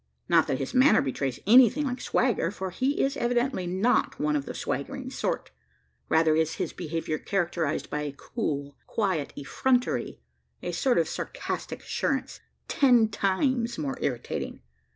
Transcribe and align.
Not 0.27 0.47
that 0.47 0.57
his 0.57 0.73
manner 0.73 0.99
betrays 0.99 1.39
anything 1.45 1.85
like 1.85 2.01
swagger 2.01 2.49
for 2.49 2.71
he 2.71 3.01
is 3.03 3.15
evidently 3.15 3.67
not 3.67 4.19
one 4.19 4.35
of 4.35 4.45
the 4.47 4.55
swaggering 4.55 5.11
sort. 5.11 5.51
Rather 6.09 6.35
is 6.35 6.55
his 6.55 6.73
behaviour 6.73 7.19
characterised 7.19 7.91
by 7.91 8.01
a 8.01 8.11
cool, 8.17 8.75
quiet 8.87 9.31
effrontery 9.37 10.19
a 10.63 10.71
sort 10.71 10.97
of 10.97 11.07
sarcastic 11.07 11.83
assurance 11.83 12.39
ten 12.67 13.09
times 13.09 13.77
more 13.77 13.99
irritating. 14.01 14.63